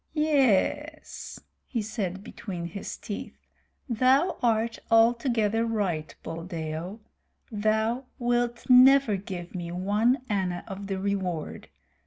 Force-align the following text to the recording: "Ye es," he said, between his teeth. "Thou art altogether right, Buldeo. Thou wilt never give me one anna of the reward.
"Ye 0.13 0.31
es," 0.95 1.39
he 1.67 1.83
said, 1.83 2.23
between 2.23 2.65
his 2.65 2.97
teeth. 2.97 3.37
"Thou 3.87 4.37
art 4.41 4.79
altogether 4.89 5.63
right, 5.63 6.15
Buldeo. 6.23 7.01
Thou 7.51 8.05
wilt 8.17 8.67
never 8.67 9.15
give 9.15 9.53
me 9.53 9.71
one 9.71 10.23
anna 10.27 10.63
of 10.67 10.87
the 10.87 10.97
reward. 10.97 11.67